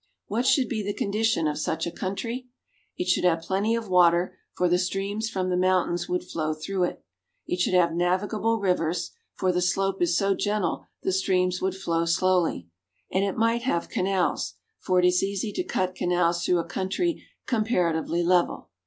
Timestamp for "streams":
4.79-5.29, 11.11-11.61